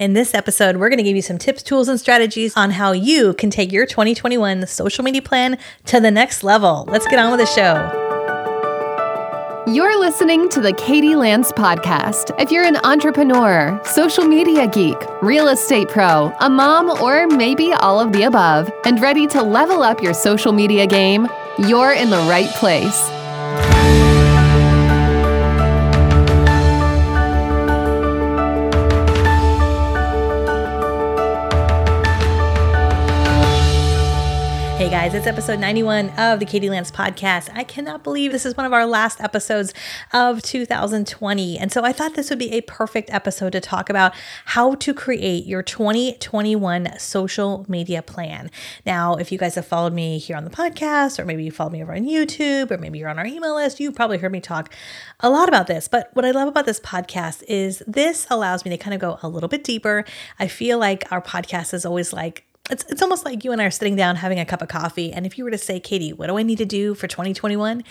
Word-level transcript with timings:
In 0.00 0.14
this 0.14 0.32
episode, 0.32 0.78
we're 0.78 0.88
going 0.88 0.96
to 0.96 1.04
give 1.04 1.14
you 1.14 1.20
some 1.20 1.36
tips, 1.36 1.62
tools, 1.62 1.86
and 1.86 2.00
strategies 2.00 2.56
on 2.56 2.70
how 2.70 2.92
you 2.92 3.34
can 3.34 3.50
take 3.50 3.70
your 3.70 3.84
2021 3.84 4.66
social 4.66 5.04
media 5.04 5.20
plan 5.20 5.58
to 5.84 6.00
the 6.00 6.10
next 6.10 6.42
level. 6.42 6.86
Let's 6.88 7.06
get 7.06 7.18
on 7.18 7.30
with 7.30 7.40
the 7.40 7.44
show. 7.44 7.98
You're 9.70 10.00
listening 10.00 10.48
to 10.48 10.60
the 10.62 10.72
Katie 10.72 11.16
Lance 11.16 11.52
Podcast. 11.52 12.34
If 12.40 12.50
you're 12.50 12.64
an 12.64 12.78
entrepreneur, 12.78 13.78
social 13.84 14.24
media 14.24 14.66
geek, 14.66 14.96
real 15.20 15.48
estate 15.48 15.90
pro, 15.90 16.34
a 16.40 16.48
mom, 16.48 16.88
or 17.02 17.26
maybe 17.26 17.74
all 17.74 18.00
of 18.00 18.12
the 18.12 18.22
above, 18.22 18.72
and 18.86 19.02
ready 19.02 19.26
to 19.26 19.42
level 19.42 19.82
up 19.82 20.02
your 20.02 20.14
social 20.14 20.52
media 20.52 20.86
game, 20.86 21.28
you're 21.58 21.92
in 21.92 22.08
the 22.08 22.20
right 22.20 22.48
place. 22.54 23.19
Guys, 34.90 35.14
it's 35.14 35.28
episode 35.28 35.60
91 35.60 36.10
of 36.18 36.40
the 36.40 36.44
Katie 36.44 36.68
Lance 36.68 36.90
podcast. 36.90 37.48
I 37.54 37.62
cannot 37.62 38.02
believe 38.02 38.32
this 38.32 38.44
is 38.44 38.56
one 38.56 38.66
of 38.66 38.72
our 38.72 38.84
last 38.84 39.20
episodes 39.20 39.72
of 40.12 40.42
2020. 40.42 41.58
And 41.58 41.70
so 41.70 41.84
I 41.84 41.92
thought 41.92 42.16
this 42.16 42.28
would 42.28 42.40
be 42.40 42.50
a 42.50 42.60
perfect 42.62 43.08
episode 43.08 43.52
to 43.52 43.60
talk 43.60 43.88
about 43.88 44.12
how 44.46 44.74
to 44.74 44.92
create 44.92 45.46
your 45.46 45.62
2021 45.62 46.98
social 46.98 47.64
media 47.68 48.02
plan. 48.02 48.50
Now, 48.84 49.14
if 49.14 49.30
you 49.30 49.38
guys 49.38 49.54
have 49.54 49.64
followed 49.64 49.92
me 49.92 50.18
here 50.18 50.36
on 50.36 50.44
the 50.44 50.50
podcast, 50.50 51.20
or 51.20 51.24
maybe 51.24 51.44
you 51.44 51.52
followed 51.52 51.72
me 51.72 51.84
over 51.84 51.94
on 51.94 52.02
YouTube, 52.02 52.72
or 52.72 52.76
maybe 52.76 52.98
you're 52.98 53.08
on 53.08 53.20
our 53.20 53.26
email 53.26 53.54
list, 53.54 53.78
you've 53.78 53.94
probably 53.94 54.18
heard 54.18 54.32
me 54.32 54.40
talk 54.40 54.74
a 55.20 55.30
lot 55.30 55.48
about 55.48 55.68
this. 55.68 55.86
But 55.86 56.10
what 56.14 56.24
I 56.24 56.32
love 56.32 56.48
about 56.48 56.66
this 56.66 56.80
podcast 56.80 57.44
is 57.46 57.80
this 57.86 58.26
allows 58.28 58.64
me 58.64 58.72
to 58.72 58.76
kind 58.76 58.92
of 58.92 59.00
go 59.00 59.20
a 59.22 59.28
little 59.28 59.48
bit 59.48 59.62
deeper. 59.62 60.04
I 60.40 60.48
feel 60.48 60.78
like 60.78 61.04
our 61.12 61.22
podcast 61.22 61.74
is 61.74 61.86
always 61.86 62.12
like, 62.12 62.44
it's, 62.70 62.84
it's 62.88 63.02
almost 63.02 63.24
like 63.24 63.44
you 63.44 63.52
and 63.52 63.60
I 63.60 63.64
are 63.64 63.70
sitting 63.70 63.96
down 63.96 64.16
having 64.16 64.38
a 64.38 64.44
cup 64.44 64.62
of 64.62 64.68
coffee. 64.68 65.12
And 65.12 65.26
if 65.26 65.36
you 65.36 65.44
were 65.44 65.50
to 65.50 65.58
say, 65.58 65.80
Katie, 65.80 66.12
what 66.12 66.28
do 66.28 66.38
I 66.38 66.42
need 66.42 66.58
to 66.58 66.64
do 66.64 66.94
for 66.94 67.06
2021? 67.06 67.84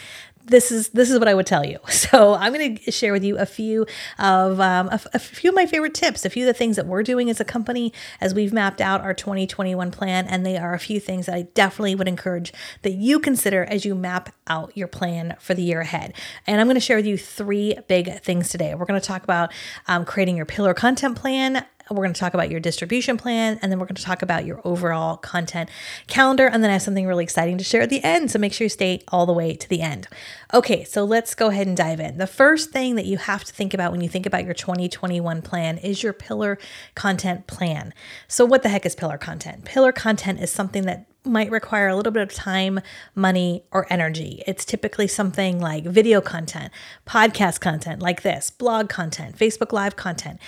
This 0.46 0.72
is 0.72 0.90
this 0.90 1.12
is 1.12 1.20
what 1.20 1.28
I 1.28 1.36
would 1.36 1.46
tell 1.46 1.66
you. 1.66 1.80
So 2.10 2.34
I'm 2.34 2.54
going 2.54 2.78
to 2.78 2.92
share 2.92 3.14
with 3.14 3.24
you 3.24 3.38
a 3.38 3.46
few 3.46 3.86
of 4.18 4.60
um, 4.60 4.90
a, 4.92 5.20
few 5.20 5.52
of 5.52 5.56
my 5.56 5.68
favorite 5.68 5.94
tips, 5.94 6.26
a 6.26 6.30
few 6.30 6.44
of 6.44 6.48
the 6.48 6.58
things 6.58 6.76
that 6.76 6.88
we're 6.88 7.04
doing 7.04 7.30
as 7.30 7.40
a 7.40 7.46
company 7.46 7.94
as 8.20 8.34
we've 8.34 8.52
mapped 8.52 8.82
out 8.82 9.02
our 9.02 9.14
2021 9.14 9.92
plan, 9.92 10.26
and 10.26 10.44
they 10.44 10.58
are 10.58 10.74
a 10.74 10.80
few 10.80 11.00
things 11.00 11.28
that 11.28 11.36
I 11.36 11.44
definitely 11.54 11.94
would 11.94 12.08
encourage 12.08 12.52
that 12.82 12.94
you 12.94 13.20
consider 13.20 13.64
as 13.66 13.86
you 13.86 13.94
map 13.94 14.34
out 14.48 14.76
your 14.76 14.88
plan 14.88 15.36
for 15.40 15.54
the 15.54 15.62
year 15.62 15.82
ahead. 15.82 16.16
And 16.48 16.60
I'm 16.60 16.66
going 16.66 16.76
to 16.76 16.82
share 16.82 16.98
with 16.98 17.06
you 17.06 17.18
three 17.18 17.78
big 17.88 18.20
things 18.22 18.50
today. 18.50 18.74
We're 18.74 18.86
going 18.86 19.00
to 19.00 19.06
talk 19.06 19.24
about 19.24 19.54
um, 19.88 20.04
creating 20.04 20.36
your 20.36 20.48
pillar 20.48 20.74
content 20.74 21.16
plan, 21.16 21.64
we're 21.90 22.04
going 22.04 22.14
to 22.14 22.20
talk 22.20 22.34
about 22.34 22.50
your 22.50 22.60
distribution 22.60 23.18
plan, 23.18 23.60
and 23.62 23.72
then 23.72 23.80
we're 23.80 23.86
going 23.86 23.96
to 23.96 24.04
talk 24.04 24.22
about 24.22 24.46
your 24.46 24.62
overall 24.64 25.18
content 25.18 25.70
calendar. 26.08 26.48
And 26.48 26.64
then 26.64 26.70
I 26.70 26.74
have 26.74 26.82
something 26.82 27.08
really 27.08 27.24
exciting 27.24 27.58
to 27.58 27.64
share 27.64 27.82
at 27.82 27.90
the 27.90 28.04
end. 28.04 28.32
So 28.32 28.40
make 28.40 28.54
sure 28.54 28.66
you 28.66 28.70
stay 28.70 29.02
all 29.10 29.26
the 29.26 29.34
way 29.34 29.56
to 29.56 29.70
the 29.70 29.82
end. 29.82 30.08
Okay, 30.54 30.84
so 30.84 31.04
let's 31.04 31.36
go 31.36 31.50
ahead 31.50 31.68
and 31.68 31.78
dive 31.78 32.00
in. 32.00 32.18
The 32.18 32.28
first 32.28 32.72
thing 32.72 32.96
that 32.96 33.06
you 33.06 33.18
have 33.18 33.44
to 33.44 33.54
think 33.54 33.74
about 33.74 33.92
when 33.92 34.02
you 34.02 34.10
think 34.10 34.26
about 34.26 34.46
your 34.46 34.54
2021 34.54 35.42
plan 35.42 35.78
is 35.78 36.04
your 36.04 36.14
pillar 36.14 36.58
content 36.96 37.48
plan. 37.48 37.94
So, 38.28 38.46
what 38.46 38.64
the 38.64 38.70
heck 38.70 38.86
is 38.86 38.96
pillar 38.96 39.18
content? 39.18 39.66
Pillar 39.66 39.92
content 39.92 40.40
is 40.40 40.52
something 40.52 40.86
that 40.86 41.06
might 41.30 41.52
require 41.52 41.88
a 41.88 41.96
little 41.96 42.12
bit 42.12 42.24
of 42.24 42.34
time, 42.34 42.80
money, 43.16 43.64
or 43.72 43.86
energy. 43.90 44.44
It's 44.48 44.66
typically 44.66 45.08
something 45.08 45.60
like 45.60 45.86
video 45.86 46.22
content, 46.22 46.74
podcast 47.08 47.62
content 47.62 48.02
like 48.02 48.24
this, 48.24 48.50
blog 48.50 48.90
content, 48.90 49.38
Facebook 49.38 49.72
Live 49.72 49.96
content. 49.96 50.40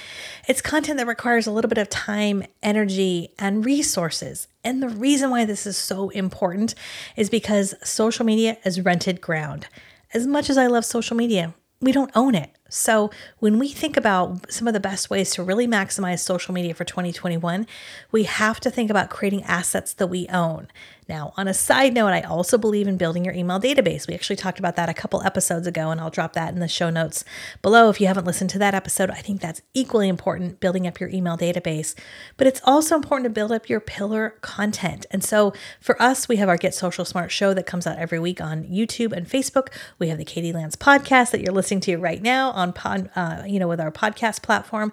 It's 0.48 0.62
content 0.62 0.98
that 0.98 1.08
requires 1.08 1.48
a 1.48 1.52
little 1.52 1.70
bit 1.70 1.78
of 1.78 1.90
time, 1.90 2.44
energy, 2.62 3.34
and 3.40 3.66
resources. 3.66 4.48
And 4.64 4.82
the 4.82 4.90
reason 4.90 5.30
why 5.30 5.46
this 5.46 5.66
is 5.66 5.78
so 5.78 6.10
important 6.10 6.76
is 7.16 7.30
because 7.30 7.76
social 7.84 8.26
media 8.26 8.58
is 8.66 8.82
rented 8.82 9.22
ground. 9.22 9.68
As 10.14 10.28
much 10.28 10.50
as 10.50 10.58
I 10.58 10.68
love 10.68 10.86
social 10.86 11.16
media, 11.16 11.54
we 11.80 11.92
don't 11.92 12.12
own 12.16 12.36
it. 12.36 12.52
So, 12.74 13.12
when 13.40 13.60
we 13.60 13.68
think 13.68 13.98
about 13.98 14.50
some 14.50 14.66
of 14.66 14.74
the 14.74 14.80
best 14.80 15.10
ways 15.10 15.32
to 15.32 15.44
really 15.44 15.68
maximize 15.68 16.20
social 16.20 16.54
media 16.54 16.74
for 16.74 16.86
2021, 16.86 17.68
we 18.14 18.24
have 18.24 18.62
to 18.62 18.72
think 18.72 18.90
about 18.90 19.10
creating 19.10 19.44
assets 19.44 19.92
that 19.92 20.08
we 20.08 20.26
own. 20.30 20.70
Now, 21.12 21.34
on 21.36 21.50
a 21.50 21.54
side 21.54 21.94
note, 21.94 22.14
I 22.14 22.22
also 22.22 22.58
believe 22.58 22.88
in 22.88 22.96
building 22.96 23.26
your 23.26 23.34
email 23.34 23.60
database. 23.60 24.08
We 24.08 24.14
actually 24.14 24.38
talked 24.38 24.60
about 24.60 24.78
that 24.78 24.88
a 24.88 24.94
couple 24.94 25.22
episodes 25.24 25.68
ago, 25.68 25.90
and 25.90 26.00
I'll 26.00 26.10
drop 26.10 26.32
that 26.34 26.54
in 26.54 26.62
the 26.62 26.70
show 26.70 26.90
notes 26.90 27.26
below. 27.62 27.90
If 27.90 28.00
you 28.00 28.08
haven't 28.08 28.26
listened 28.26 28.50
to 28.52 28.60
that 28.60 28.74
episode, 28.74 29.10
I 29.10 29.16
think 29.16 29.42
that's 29.42 29.62
equally 29.74 30.08
important 30.08 30.62
building 30.62 30.88
up 30.88 31.02
your 31.02 31.10
email 31.10 31.38
database. 31.38 31.96
But 32.38 32.48
it's 32.48 32.62
also 32.64 32.96
important 32.96 33.26
to 33.26 33.30
build 33.30 33.52
up 33.52 33.68
your 33.68 33.82
pillar 33.82 34.36
content. 34.40 35.06
And 35.12 35.22
so 35.22 35.52
for 35.82 36.02
us, 36.02 36.30
we 36.30 36.38
have 36.38 36.48
our 36.48 36.56
Get 36.56 36.74
Social 36.74 37.04
Smart 37.04 37.30
show 37.30 37.54
that 37.56 37.66
comes 37.66 37.86
out 37.86 37.98
every 37.98 38.20
week 38.20 38.40
on 38.40 38.64
YouTube 38.64 39.12
and 39.12 39.28
Facebook. 39.28 39.68
We 40.00 40.08
have 40.08 40.18
the 40.18 40.24
Katie 40.24 40.54
Lance 40.54 40.78
podcast 40.78 41.32
that 41.32 41.42
you're 41.42 41.52
listening 41.52 41.82
to 41.82 41.98
right 41.98 42.22
now 42.22 42.52
on 42.62 42.74
pod, 42.74 43.10
uh, 43.16 43.44
you 43.46 43.60
know, 43.60 43.68
with 43.68 43.82
our 43.82 43.92
podcast 43.92 44.42
platform. 44.42 44.92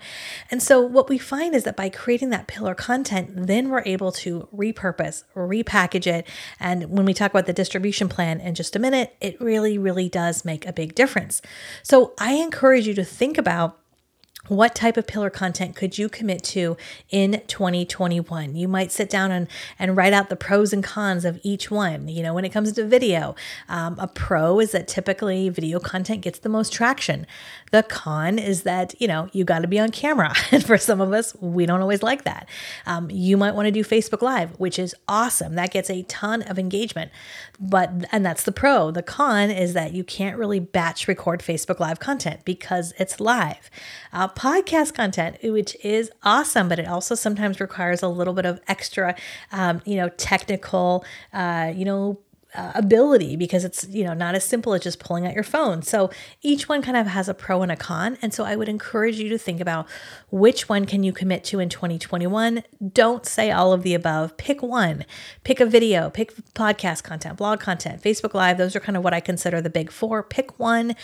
And 0.50 0.62
so 0.62 0.80
what 0.80 1.08
we 1.08 1.18
find 1.18 1.54
is 1.54 1.64
that 1.64 1.76
by 1.76 1.88
creating 1.88 2.30
that 2.30 2.46
pillar 2.46 2.74
content, 2.74 3.46
then 3.46 3.68
we're 3.68 3.82
able 3.86 4.10
to 4.12 4.48
repurpose, 4.54 5.24
repackage 5.36 6.06
it. 6.06 6.26
And 6.58 6.90
when 6.90 7.04
we 7.04 7.14
talk 7.14 7.30
about 7.30 7.46
the 7.46 7.52
distribution 7.52 8.08
plan 8.08 8.40
in 8.40 8.54
just 8.54 8.74
a 8.74 8.78
minute, 8.78 9.14
it 9.20 9.40
really, 9.40 9.78
really 9.78 10.08
does 10.08 10.44
make 10.44 10.66
a 10.66 10.72
big 10.72 10.94
difference. 10.94 11.40
So 11.82 12.14
I 12.18 12.34
encourage 12.34 12.86
you 12.86 12.94
to 12.94 13.04
think 13.04 13.38
about 13.38 13.78
what 14.48 14.74
type 14.74 14.96
of 14.96 15.06
pillar 15.06 15.30
content 15.30 15.76
could 15.76 15.98
you 15.98 16.08
commit 16.08 16.42
to 16.42 16.76
in 17.10 17.42
2021 17.46 18.54
you 18.54 18.68
might 18.68 18.90
sit 18.90 19.10
down 19.10 19.30
and, 19.30 19.48
and 19.78 19.96
write 19.96 20.12
out 20.12 20.28
the 20.28 20.36
pros 20.36 20.72
and 20.72 20.82
cons 20.82 21.24
of 21.24 21.38
each 21.42 21.70
one. 21.70 22.08
You 22.08 22.22
know 22.22 22.34
when 22.34 22.44
it 22.44 22.50
comes 22.50 22.72
to 22.72 22.84
video 22.84 23.34
um, 23.68 23.96
a 23.98 24.06
pro 24.06 24.60
is 24.60 24.72
that 24.72 24.88
typically 24.88 25.48
video 25.48 25.78
content 25.78 26.22
gets 26.22 26.38
the 26.38 26.48
most 26.48 26.72
traction. 26.72 27.26
The 27.72 27.82
con 27.82 28.38
is 28.38 28.62
that 28.62 28.94
you 29.00 29.08
know 29.08 29.28
you 29.32 29.44
got 29.44 29.60
to 29.60 29.68
be 29.68 29.78
on 29.78 29.90
camera. 29.90 30.34
And 30.50 30.64
for 30.64 30.78
some 30.78 31.00
of 31.00 31.12
us 31.12 31.36
we 31.40 31.66
don't 31.66 31.80
always 31.80 32.02
like 32.02 32.24
that. 32.24 32.48
Um, 32.86 33.10
you 33.10 33.36
might 33.36 33.54
want 33.54 33.66
to 33.66 33.72
do 33.72 33.84
facebook 33.84 34.22
live 34.22 34.58
which 34.58 34.78
is 34.78 34.94
awesome. 35.06 35.54
That 35.54 35.70
gets 35.70 35.90
a 35.90 36.02
ton 36.04 36.42
of 36.42 36.58
engagement. 36.58 37.10
But 37.60 38.06
and 38.12 38.24
that's 38.24 38.44
the 38.44 38.52
pro. 38.52 38.90
The 38.90 39.02
con 39.02 39.50
is 39.50 39.74
that 39.74 39.92
you 39.92 40.04
can't 40.04 40.38
really 40.38 40.60
batch 40.60 41.06
record 41.06 41.40
facebook 41.40 41.80
live 41.80 42.00
content 42.00 42.40
because 42.44 42.94
it's 42.98 43.20
live. 43.20 43.70
Uh, 44.12 44.28
podcast 44.38 44.94
content, 44.94 45.36
which 45.42 45.76
is 45.84 46.10
awesome, 46.22 46.68
but 46.68 46.78
it 46.78 46.86
also 46.86 47.14
sometimes 47.14 47.60
requires 47.60 48.02
a 48.02 48.08
little 48.08 48.34
bit 48.34 48.46
of 48.46 48.60
extra, 48.68 49.16
um, 49.50 49.82
you 49.84 49.96
know, 49.96 50.08
technical, 50.10 51.04
uh, 51.32 51.72
you 51.74 51.84
know, 51.84 52.18
uh, 52.54 52.72
ability 52.74 53.36
because 53.36 53.64
it's 53.64 53.86
you 53.88 54.04
know 54.04 54.14
not 54.14 54.34
as 54.34 54.44
simple 54.44 54.72
as 54.74 54.82
just 54.82 54.98
pulling 54.98 55.26
out 55.26 55.34
your 55.34 55.44
phone 55.44 55.82
so 55.82 56.10
each 56.42 56.68
one 56.68 56.80
kind 56.80 56.96
of 56.96 57.06
has 57.06 57.28
a 57.28 57.34
pro 57.34 57.62
and 57.62 57.70
a 57.70 57.76
con 57.76 58.16
and 58.22 58.32
so 58.32 58.44
i 58.44 58.56
would 58.56 58.68
encourage 58.68 59.18
you 59.18 59.28
to 59.28 59.38
think 59.38 59.60
about 59.60 59.86
which 60.30 60.68
one 60.68 60.84
can 60.84 61.02
you 61.02 61.12
commit 61.12 61.44
to 61.44 61.58
in 61.60 61.68
2021? 61.68 62.62
Don't 62.92 63.24
say 63.26 63.50
all 63.50 63.72
of 63.72 63.82
the 63.82 63.94
above. 63.94 64.36
Pick 64.36 64.62
one. 64.62 65.04
Pick 65.44 65.60
a 65.60 65.66
video, 65.66 66.10
pick 66.10 66.34
podcast 66.54 67.02
content, 67.02 67.36
blog 67.36 67.60
content, 67.60 68.02
Facebook 68.02 68.34
Live. 68.34 68.58
Those 68.58 68.76
are 68.76 68.80
kind 68.80 68.96
of 68.96 69.04
what 69.04 69.14
I 69.14 69.20
consider 69.20 69.60
the 69.60 69.70
big 69.70 69.90
four. 69.90 70.22
Pick 70.22 70.58
one 70.58 70.94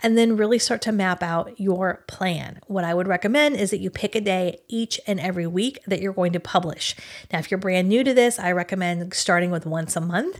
and 0.00 0.16
then 0.16 0.36
really 0.36 0.58
start 0.58 0.82
to 0.82 0.92
map 0.92 1.22
out 1.22 1.58
your 1.58 2.04
plan. 2.06 2.60
What 2.66 2.84
I 2.84 2.94
would 2.94 3.08
recommend 3.08 3.56
is 3.56 3.70
that 3.70 3.80
you 3.80 3.90
pick 3.90 4.14
a 4.14 4.20
day 4.20 4.60
each 4.68 5.00
and 5.06 5.20
every 5.20 5.46
week 5.46 5.78
that 5.86 6.00
you're 6.00 6.12
going 6.12 6.32
to 6.32 6.40
publish. 6.40 6.96
Now, 7.32 7.38
if 7.38 7.50
you're 7.50 7.58
brand 7.58 7.88
new 7.88 8.04
to 8.04 8.14
this, 8.14 8.38
I 8.38 8.52
recommend 8.52 9.12
starting 9.14 9.50
with 9.50 9.66
once 9.66 9.96
a 9.96 10.00
month 10.00 10.38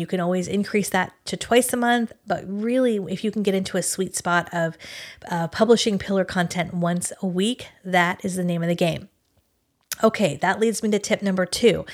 you 0.00 0.06
can 0.06 0.18
always 0.18 0.48
increase 0.48 0.88
that 0.88 1.12
to 1.26 1.36
twice 1.36 1.72
a 1.72 1.76
month. 1.76 2.12
But 2.26 2.44
really, 2.46 2.96
if 2.96 3.22
you 3.22 3.30
can 3.30 3.42
get 3.42 3.54
into 3.54 3.76
a 3.76 3.82
sweet 3.82 4.16
spot 4.16 4.48
of 4.52 4.76
uh, 5.30 5.48
publishing 5.48 5.98
pillar 5.98 6.24
content 6.24 6.74
once 6.74 7.12
a 7.22 7.26
week, 7.26 7.68
that 7.84 8.24
is 8.24 8.34
the 8.34 8.44
name 8.44 8.62
of 8.62 8.68
the 8.68 8.74
game. 8.74 9.08
Okay, 10.02 10.36
that 10.36 10.58
leads 10.58 10.82
me 10.82 10.90
to 10.90 10.98
tip 10.98 11.22
number 11.22 11.44
two. 11.44 11.84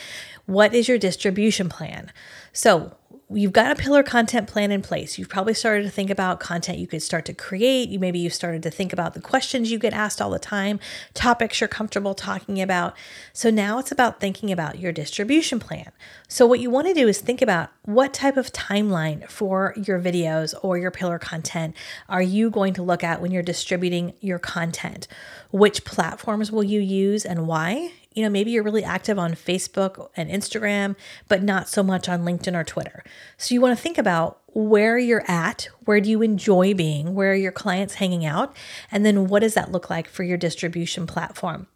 What 0.47 0.75
is 0.75 0.87
your 0.87 0.99
distribution 0.99 1.69
plan? 1.69 2.13
So, 2.53 2.97
you've 3.29 3.53
got 3.53 3.73
a 3.73 3.75
pillar 3.75 4.05
content 4.05 4.47
plan 4.47 4.71
in 4.71 4.83
place. 4.83 5.19
You've 5.19 5.29
probably 5.29 5.55
started 5.55 5.83
to 5.83 5.91
think 5.91 6.11
about 6.11 6.39
content 6.39 6.79
you 6.79 6.87
could 6.87 7.03
start 7.03 7.25
to 7.25 7.35
create. 7.35 7.89
You 7.89 7.99
maybe 7.99 8.21
you've 8.21 8.33
started 8.33 8.63
to 8.63 8.71
think 8.71 8.93
about 8.93 9.15
the 9.15 9.21
questions 9.21 9.71
you 9.71 9.79
get 9.79 9.93
asked 9.93 10.23
all 10.23 10.31
the 10.31 10.39
time, 10.39 10.79
topics 11.13 11.61
you're 11.61 11.67
comfortable 11.67 12.15
talking 12.15 12.63
about. 12.63 12.97
So 13.33 13.51
now 13.51 13.79
it's 13.81 13.91
about 13.91 14.21
thinking 14.21 14.53
about 14.53 14.79
your 14.79 14.93
distribution 14.93 15.59
plan. 15.59 15.91
So 16.29 16.47
what 16.47 16.61
you 16.61 16.71
want 16.71 16.87
to 16.87 16.95
do 16.95 17.09
is 17.09 17.21
think 17.21 17.43
about 17.43 17.71
what 17.83 18.15
type 18.15 18.37
of 18.37 18.53
timeline 18.53 19.29
for 19.29 19.75
your 19.77 20.01
videos 20.01 20.55
or 20.63 20.79
your 20.79 20.93
pillar 20.93 21.19
content 21.19 21.75
are 22.09 22.23
you 22.23 22.49
going 22.49 22.75
to 22.75 22.83
look 22.83 23.03
at 23.03 23.21
when 23.21 23.33
you're 23.33 23.43
distributing 23.43 24.15
your 24.21 24.39
content? 24.39 25.09
Which 25.51 25.85
platforms 25.85 26.53
will 26.53 26.65
you 26.65 26.81
use 26.81 27.25
and 27.25 27.49
why? 27.49 27.91
You 28.17 28.23
know, 28.23 28.31
maybe 28.31 28.51
you're 28.51 28.63
really 28.63 28.83
active 28.83 29.19
on 29.19 29.35
Facebook 29.35 30.09
and 30.17 30.31
Instagram, 30.31 30.97
but 31.29 31.43
not 31.43 31.69
so 31.69 31.83
much 31.83 32.09
on 32.09 32.25
LinkedIn 32.25 32.59
or 32.59 32.65
Twitter. 32.65 33.05
So 33.37 33.55
you 33.55 33.61
want 33.61 33.77
to 33.77 33.83
think 33.83 33.99
about 33.99 34.41
where 34.55 34.99
you're 34.99 35.31
at, 35.31 35.69
where 35.85 36.01
do 36.01 36.09
you 36.09 36.23
enjoy 36.23 36.73
being, 36.73 37.15
where 37.15 37.33
are 37.33 37.35
your 37.35 37.53
clients 37.53 37.95
hanging 37.97 38.25
out, 38.25 38.57
and 38.91 39.05
then 39.05 39.27
what 39.27 39.41
does 39.41 39.53
that 39.53 39.71
look 39.71 39.91
like 39.91 40.09
for 40.09 40.23
your 40.23 40.39
distribution 40.39 41.07
platform? 41.07 41.67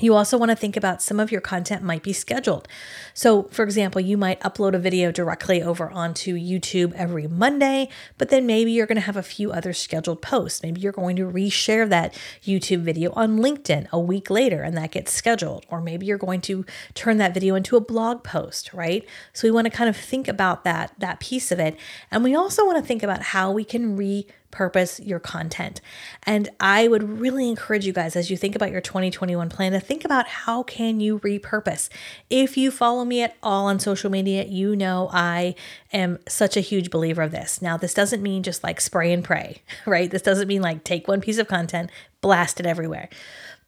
You 0.00 0.14
also 0.14 0.38
want 0.38 0.50
to 0.50 0.56
think 0.56 0.76
about 0.76 1.02
some 1.02 1.20
of 1.20 1.30
your 1.30 1.42
content 1.42 1.82
might 1.82 2.02
be 2.02 2.14
scheduled. 2.14 2.66
So, 3.12 3.42
for 3.44 3.62
example, 3.62 4.00
you 4.00 4.16
might 4.16 4.40
upload 4.40 4.74
a 4.74 4.78
video 4.78 5.12
directly 5.12 5.62
over 5.62 5.90
onto 5.90 6.34
YouTube 6.34 6.94
every 6.94 7.26
Monday, 7.26 7.90
but 8.16 8.30
then 8.30 8.46
maybe 8.46 8.72
you're 8.72 8.86
going 8.86 8.96
to 8.96 9.02
have 9.02 9.18
a 9.18 9.22
few 9.22 9.52
other 9.52 9.74
scheduled 9.74 10.22
posts. 10.22 10.62
Maybe 10.62 10.80
you're 10.80 10.92
going 10.92 11.16
to 11.16 11.24
reshare 11.24 11.86
that 11.90 12.14
YouTube 12.42 12.80
video 12.80 13.12
on 13.12 13.40
LinkedIn 13.40 13.90
a 13.90 14.00
week 14.00 14.30
later 14.30 14.62
and 14.62 14.74
that 14.78 14.92
gets 14.92 15.12
scheduled. 15.12 15.66
Or 15.68 15.82
maybe 15.82 16.06
you're 16.06 16.16
going 16.16 16.40
to 16.42 16.64
turn 16.94 17.18
that 17.18 17.34
video 17.34 17.54
into 17.54 17.76
a 17.76 17.80
blog 17.80 18.24
post, 18.24 18.72
right? 18.72 19.06
So, 19.34 19.46
we 19.46 19.52
want 19.52 19.66
to 19.66 19.70
kind 19.70 19.90
of 19.90 19.96
think 19.96 20.26
about 20.26 20.64
that 20.64 20.94
that 20.98 21.20
piece 21.20 21.52
of 21.52 21.60
it. 21.60 21.76
And 22.10 22.24
we 22.24 22.34
also 22.34 22.64
want 22.64 22.78
to 22.78 22.86
think 22.86 23.02
about 23.02 23.20
how 23.22 23.52
we 23.52 23.64
can 23.64 23.94
re 23.96 24.26
purpose 24.52 25.00
your 25.00 25.18
content. 25.18 25.80
And 26.22 26.48
I 26.60 26.86
would 26.86 27.18
really 27.18 27.48
encourage 27.48 27.84
you 27.84 27.92
guys 27.92 28.14
as 28.14 28.30
you 28.30 28.36
think 28.36 28.54
about 28.54 28.70
your 28.70 28.80
2021 28.80 29.48
plan 29.48 29.72
to 29.72 29.80
think 29.80 30.04
about 30.04 30.28
how 30.28 30.62
can 30.62 31.00
you 31.00 31.18
repurpose. 31.18 31.88
If 32.30 32.56
you 32.56 32.70
follow 32.70 33.04
me 33.04 33.22
at 33.22 33.34
all 33.42 33.66
on 33.66 33.80
social 33.80 34.10
media, 34.10 34.44
you 34.44 34.76
know 34.76 35.08
I 35.12 35.56
am 35.92 36.20
such 36.28 36.56
a 36.56 36.60
huge 36.60 36.90
believer 36.90 37.22
of 37.22 37.32
this. 37.32 37.60
Now, 37.60 37.76
this 37.76 37.94
doesn't 37.94 38.22
mean 38.22 38.44
just 38.44 38.62
like 38.62 38.80
spray 38.80 39.12
and 39.12 39.24
pray, 39.24 39.62
right? 39.86 40.08
This 40.08 40.22
doesn't 40.22 40.46
mean 40.46 40.62
like 40.62 40.84
take 40.84 41.08
one 41.08 41.20
piece 41.20 41.38
of 41.38 41.48
content, 41.48 41.90
blast 42.20 42.60
it 42.60 42.66
everywhere. 42.66 43.08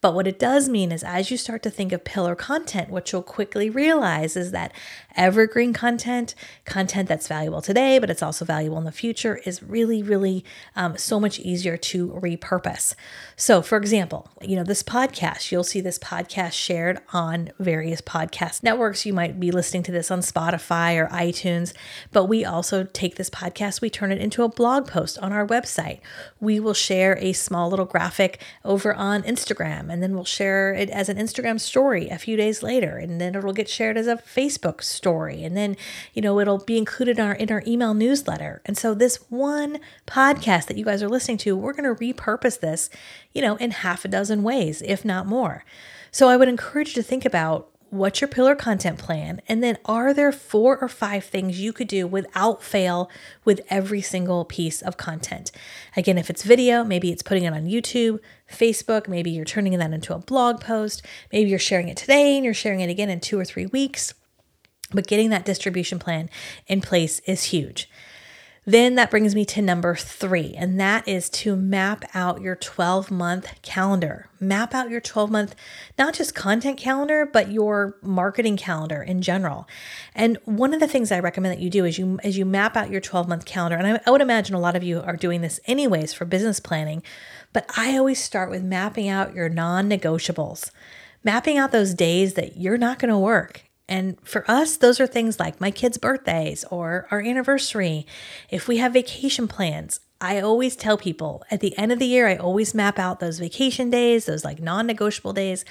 But 0.05 0.13
what 0.13 0.27
it 0.27 0.37
does 0.37 0.69
mean 0.69 0.91
is 0.91 1.03
as 1.03 1.31
you 1.31 1.37
start 1.37 1.63
to 1.63 1.71
think 1.71 1.91
of 1.91 2.03
pillar 2.03 2.35
content, 2.35 2.91
what 2.91 3.11
you'll 3.11 3.23
quickly 3.23 3.71
realize 3.71 4.37
is 4.37 4.51
that 4.51 4.71
evergreen 5.15 5.73
content, 5.73 6.35
content 6.65 7.09
that's 7.09 7.27
valuable 7.27 7.61
today, 7.61 7.99
but 7.99 8.09
it's 8.09 8.23
also 8.23 8.45
valuable 8.45 8.77
in 8.77 8.83
the 8.83 8.91
future, 8.91 9.37
is 9.45 9.63
really, 9.63 10.03
really 10.03 10.43
um, 10.75 10.97
so 10.97 11.19
much 11.19 11.39
easier 11.39 11.77
to 11.77 12.09
repurpose. 12.09 12.95
So, 13.35 13.61
for 13.61 13.77
example, 13.77 14.29
you 14.41 14.55
know, 14.55 14.63
this 14.63 14.83
podcast, 14.83 15.51
you'll 15.51 15.63
see 15.63 15.81
this 15.81 15.99
podcast 15.99 16.53
shared 16.53 16.99
on 17.13 17.51
various 17.59 18.01
podcast 18.01 18.63
networks. 18.63 19.05
You 19.05 19.13
might 19.13 19.39
be 19.39 19.51
listening 19.51 19.83
to 19.83 19.91
this 19.91 20.11
on 20.11 20.19
Spotify 20.19 20.95
or 20.97 21.07
iTunes, 21.07 21.73
but 22.11 22.25
we 22.25 22.45
also 22.45 22.83
take 22.83 23.15
this 23.15 23.29
podcast, 23.29 23.81
we 23.81 23.89
turn 23.89 24.11
it 24.11 24.21
into 24.21 24.43
a 24.43 24.49
blog 24.49 24.87
post 24.87 25.17
on 25.19 25.31
our 25.31 25.45
website. 25.45 25.99
We 26.39 26.59
will 26.59 26.73
share 26.73 27.17
a 27.19 27.33
small 27.33 27.69
little 27.69 27.85
graphic 27.85 28.41
over 28.63 28.93
on 28.93 29.23
Instagram 29.23 29.91
and 29.91 30.01
then 30.01 30.13
we'll 30.13 30.25
share 30.25 30.73
it 30.73 30.89
as 30.89 31.09
an 31.09 31.17
Instagram 31.17 31.59
story 31.59 32.09
a 32.09 32.17
few 32.17 32.37
days 32.37 32.63
later, 32.63 32.97
and 32.97 33.19
then 33.19 33.35
it'll 33.35 33.53
get 33.53 33.69
shared 33.69 33.97
as 33.97 34.07
a 34.07 34.17
Facebook 34.17 34.83
story, 34.83 35.04
and 35.05 35.55
then 35.55 35.77
you 36.13 36.21
know 36.21 36.39
it'll 36.39 36.63
be 36.63 36.77
included 36.77 37.19
in 37.19 37.25
our 37.25 37.33
in 37.33 37.51
our 37.51 37.63
email 37.67 37.93
newsletter. 37.93 38.61
And 38.65 38.77
so 38.77 38.93
this 38.93 39.17
one 39.29 39.79
podcast 40.07 40.67
that 40.67 40.77
you 40.77 40.85
guys 40.85 41.03
are 41.03 41.09
listening 41.09 41.37
to, 41.39 41.55
we're 41.55 41.73
going 41.73 41.95
to 41.95 42.03
repurpose 42.03 42.59
this, 42.59 42.89
you 43.33 43.41
know, 43.41 43.55
in 43.57 43.71
half 43.71 44.05
a 44.05 44.07
dozen 44.07 44.43
ways, 44.43 44.81
if 44.85 45.05
not 45.05 45.25
more. 45.27 45.63
So 46.11 46.29
I 46.29 46.37
would 46.37 46.47
encourage 46.47 46.89
you 46.89 47.03
to 47.03 47.07
think 47.07 47.25
about 47.25 47.69
what's 47.89 48.19
your 48.19 48.27
pillar 48.27 48.55
content 48.55 48.97
plan? 48.97 49.41
And 49.47 49.63
then 49.63 49.77
are 49.85 50.13
there 50.13 50.31
four 50.31 50.77
or 50.77 50.87
five 50.87 51.23
things 51.23 51.59
you 51.59 51.71
could 51.71 51.87
do 51.87 52.05
without 52.07 52.63
fail 52.63 53.09
with 53.43 53.61
every 53.69 54.01
single 54.01 54.45
piece 54.45 54.81
of 54.81 54.97
content? 54.97 55.51
Again, 55.95 56.17
if 56.17 56.29
it's 56.29 56.43
video, 56.43 56.83
maybe 56.83 57.11
it's 57.11 57.23
putting 57.23 57.43
it 57.43 57.53
on 57.53 57.65
YouTube, 57.65 58.19
Facebook, 58.51 59.07
maybe 59.07 59.31
you're 59.31 59.45
turning 59.45 59.77
that 59.77 59.93
into 59.93 60.13
a 60.13 60.19
blog 60.19 60.59
post, 60.59 61.03
maybe 61.31 61.49
you're 61.49 61.59
sharing 61.59 61.87
it 61.87 61.97
today 61.97 62.35
and 62.35 62.43
you're 62.43 62.53
sharing 62.53 62.81
it 62.81 62.89
again 62.89 63.09
in 63.09 63.19
two 63.19 63.39
or 63.39 63.45
three 63.45 63.65
weeks. 63.65 64.13
But 64.91 65.07
getting 65.07 65.29
that 65.29 65.45
distribution 65.45 65.99
plan 65.99 66.29
in 66.67 66.81
place 66.81 67.19
is 67.25 67.45
huge. 67.45 67.89
Then 68.67 68.95
that 68.95 69.11
brings 69.11 69.35
me 69.35 69.45
to 69.45 69.61
number 69.61 69.95
three, 69.95 70.55
and 70.57 70.79
that 70.79 71.07
is 71.07 71.29
to 71.29 71.55
map 71.55 72.03
out 72.15 72.41
your 72.41 72.55
12 72.55 73.11
month 73.11 73.61
calendar. 73.61 74.27
Map 74.39 74.73
out 74.73 74.89
your 74.89 75.01
12 75.01 75.29
month, 75.29 75.55
not 75.99 76.15
just 76.15 76.33
content 76.33 76.79
calendar, 76.79 77.27
but 77.31 77.51
your 77.51 77.95
marketing 78.01 78.57
calendar 78.57 79.03
in 79.03 79.21
general. 79.21 79.67
And 80.15 80.39
one 80.45 80.73
of 80.73 80.79
the 80.79 80.87
things 80.87 81.11
I 81.11 81.19
recommend 81.19 81.53
that 81.53 81.61
you 81.61 81.69
do 81.69 81.85
is 81.85 81.99
you 81.99 82.19
as 82.23 82.39
you 82.39 82.45
map 82.45 82.75
out 82.75 82.89
your 82.89 83.01
12 83.01 83.27
month 83.27 83.45
calendar, 83.45 83.77
and 83.77 83.85
I, 83.85 84.01
I 84.03 84.09
would 84.09 84.21
imagine 84.21 84.55
a 84.55 84.59
lot 84.59 84.75
of 84.75 84.83
you 84.83 84.99
are 84.99 85.15
doing 85.15 85.41
this 85.41 85.59
anyways 85.67 86.13
for 86.13 86.25
business 86.25 86.59
planning, 86.59 87.03
but 87.53 87.69
I 87.77 87.95
always 87.97 88.21
start 88.21 88.49
with 88.49 88.63
mapping 88.63 89.07
out 89.07 89.35
your 89.35 89.47
non 89.47 89.87
negotiables 89.87 90.71
mapping 91.23 91.57
out 91.57 91.71
those 91.71 91.95
days 91.95 92.35
that 92.35 92.55
you're 92.55 92.77
not 92.77 92.99
going 92.99 93.09
to 93.09 93.17
work 93.17 93.64
and 93.87 94.17
for 94.23 94.49
us, 94.49 94.77
those 94.77 94.99
are 94.99 95.07
things 95.07 95.39
like 95.39 95.61
my 95.61 95.69
kids' 95.69 95.97
birthdays 95.97 96.63
or 96.65 97.07
our 97.11 97.21
anniversary. 97.21 98.07
If 98.49 98.67
we 98.67 98.77
have 98.77 98.93
vacation 98.93 99.47
plans, 99.47 99.99
I 100.19 100.39
always 100.39 100.75
tell 100.75 100.97
people 100.97 101.43
at 101.51 101.59
the 101.59 101.77
end 101.77 101.91
of 101.91 101.99
the 101.99 102.07
year, 102.07 102.27
I 102.27 102.35
always 102.37 102.73
map 102.73 102.97
out 102.97 103.19
those 103.19 103.37
vacation 103.37 103.89
days, 103.91 104.25
those 104.25 104.43
like 104.43 104.59
non 104.59 104.87
negotiable 104.87 105.33
days. 105.33 105.65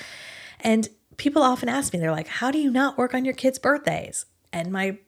And 0.61 0.89
people 1.17 1.43
often 1.43 1.69
ask 1.69 1.93
me, 1.93 1.99
they're 1.99 2.13
like, 2.13 2.29
how 2.29 2.51
do 2.51 2.59
you 2.59 2.71
not 2.71 2.97
work 2.97 3.15
on 3.15 3.25
your 3.25 3.35
kids' 3.35 3.59
birthdays? 3.59 4.27
And 4.53 4.71
my 4.71 4.99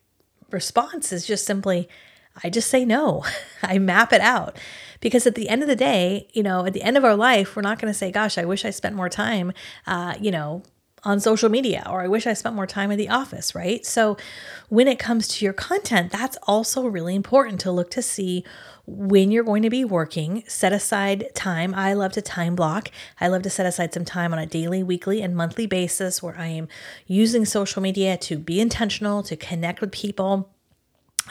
response 0.50 1.12
is 1.12 1.26
just 1.26 1.44
simply, 1.44 1.88
I 2.43 2.50
just 2.50 2.69
say 2.69 2.85
no. 2.85 3.25
I 3.62 3.79
map 3.79 4.12
it 4.12 4.20
out 4.20 4.58
because 5.00 5.26
at 5.26 5.37
the 5.37 5.49
end 5.49 5.62
of 5.62 5.69
the 5.69 5.76
day, 5.76 6.29
you 6.32 6.43
know, 6.43 6.67
at 6.67 6.73
the 6.73 6.82
end 6.82 6.97
of 6.97 7.05
our 7.05 7.17
life, 7.17 7.55
we're 7.55 7.62
not 7.62 7.79
going 7.79 7.93
to 7.93 7.99
say, 7.99 8.11
gosh, 8.11 8.37
I 8.37 8.44
wish 8.44 8.64
I 8.64 8.70
spent 8.70 8.97
more 8.97 9.08
time, 9.08 9.53
uh, 9.87 10.14
you 10.20 10.32
know, 10.32 10.62
on 11.06 11.20
social 11.20 11.49
media, 11.49 11.87
or 11.88 12.03
I 12.03 12.08
wish 12.08 12.26
I 12.26 12.32
spent 12.32 12.56
more 12.56 12.67
time 12.67 12.91
in 12.91 12.99
the 12.99 13.08
office, 13.08 13.55
right? 13.55 13.87
So, 13.87 14.17
when 14.69 14.88
it 14.88 14.99
comes 14.99 15.29
to 15.29 15.44
your 15.44 15.55
content, 15.55 16.11
that's 16.11 16.37
also 16.43 16.85
really 16.87 17.14
important 17.14 17.61
to 17.61 17.70
look 17.70 17.93
to 17.93 18.03
see 18.03 18.44
when 18.87 19.31
you're 19.31 19.44
going 19.44 19.62
to 19.62 19.70
be 19.70 19.85
working. 19.85 20.43
Set 20.49 20.73
aside 20.73 21.29
time. 21.32 21.73
I 21.75 21.93
love 21.93 22.12
to 22.12 22.23
time 22.23 22.56
block. 22.56 22.91
I 23.20 23.29
love 23.29 23.43
to 23.43 23.50
set 23.50 23.67
aside 23.67 23.94
some 23.94 24.05
time 24.05 24.32
on 24.32 24.41
a 24.41 24.47
daily, 24.47 24.82
weekly, 24.82 25.23
and 25.23 25.37
monthly 25.37 25.67
basis 25.67 26.20
where 26.25 26.37
I 26.37 26.49
am 26.49 26.67
using 27.06 27.44
social 27.44 27.81
media 27.81 28.17
to 28.19 28.37
be 28.37 28.61
intentional, 28.61 29.23
to 29.23 29.37
connect 29.37 29.81
with 29.81 29.93
people 29.93 30.50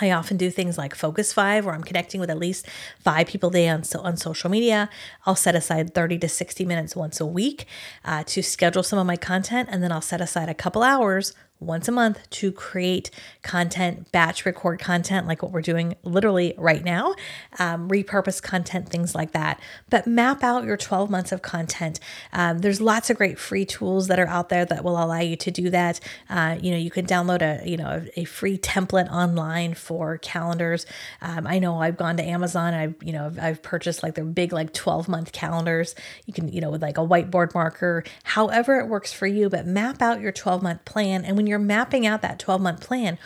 I 0.01 0.11
often 0.11 0.35
do 0.35 0.49
things 0.51 0.77
like 0.77 0.93
Focus 0.93 1.31
Five, 1.31 1.65
where 1.65 1.73
I'm 1.73 1.83
connecting 1.83 2.19
with 2.19 2.29
at 2.29 2.37
least 2.37 2.67
five 2.99 3.27
people 3.27 3.49
a 3.49 3.53
day 3.53 3.69
on, 3.69 3.83
so, 3.83 4.01
on 4.01 4.17
social 4.17 4.49
media. 4.49 4.89
I'll 5.25 5.37
set 5.37 5.55
aside 5.55 5.93
30 5.93 6.19
to 6.19 6.27
60 6.27 6.65
minutes 6.65 6.95
once 6.95 7.21
a 7.21 7.25
week 7.25 7.65
uh, 8.03 8.23
to 8.27 8.43
schedule 8.43 8.83
some 8.83 8.99
of 8.99 9.07
my 9.07 9.15
content, 9.15 9.69
and 9.71 9.81
then 9.81 9.93
I'll 9.93 10.01
set 10.01 10.19
aside 10.19 10.49
a 10.49 10.53
couple 10.53 10.83
hours 10.83 11.33
once 11.59 11.87
a 11.87 11.91
month 11.91 12.29
to 12.29 12.51
create 12.51 13.09
content, 13.41 14.11
batch 14.11 14.45
record 14.45 14.79
content 14.79 15.27
like 15.27 15.41
what 15.41 15.51
we're 15.51 15.61
doing 15.61 15.95
literally 16.03 16.53
right 16.57 16.83
now, 16.83 17.15
um, 17.59 17.89
repurpose 17.89 18.41
content, 18.41 18.89
things 18.89 19.15
like 19.15 19.31
that. 19.31 19.59
But 19.89 20.05
map 20.05 20.43
out 20.43 20.65
your 20.65 20.77
12 20.77 21.09
months 21.09 21.31
of 21.31 21.41
content. 21.41 21.99
Um, 22.33 22.59
there's 22.59 22.81
lots 22.81 23.09
of 23.09 23.17
great 23.17 23.39
free 23.39 23.65
tools 23.65 24.07
that 24.07 24.19
are 24.19 24.27
out 24.27 24.49
there 24.49 24.65
that 24.65 24.83
will 24.83 25.01
allow 25.01 25.19
you 25.19 25.35
to 25.37 25.51
do 25.51 25.69
that. 25.69 25.99
Uh, 26.29 26.57
you 26.61 26.71
know, 26.71 26.77
you 26.77 26.91
can 26.91 27.05
download 27.05 27.41
a 27.41 27.67
you 27.67 27.77
know 27.77 28.03
a, 28.15 28.21
a 28.21 28.25
free 28.25 28.57
template 28.57 29.09
online 29.11 29.73
for 29.73 30.17
calendars. 30.17 30.85
Um, 31.21 31.47
I 31.47 31.59
know 31.59 31.81
I've 31.81 31.97
gone 31.97 32.17
to 32.17 32.23
Amazon. 32.23 32.73
I've 32.73 32.95
you 33.01 33.13
know 33.13 33.25
I've, 33.27 33.39
I've 33.39 33.63
purchased 33.63 34.03
like 34.03 34.15
their 34.15 34.25
big 34.25 34.53
like 34.53 34.73
12 34.73 35.07
month 35.07 35.31
calendars. 35.31 35.95
You 36.25 36.33
can 36.33 36.49
you 36.49 36.61
know 36.61 36.69
with 36.69 36.81
like 36.81 36.97
a 36.97 37.01
whiteboard 37.01 37.53
marker, 37.53 38.03
however 38.23 38.79
it 38.79 38.87
works 38.87 39.13
for 39.13 39.27
you. 39.27 39.49
But 39.49 39.65
map 39.65 40.01
out 40.01 40.19
your 40.19 40.31
12 40.31 40.61
month 40.61 40.85
plan, 40.85 41.23
and 41.23 41.37
when 41.37 41.44
when 41.45 41.51
you're 41.51 41.59
mapping 41.59 42.07
out 42.07 42.23
that 42.23 42.39
12 42.39 42.59
month 42.59 42.81
plan, 42.81 43.19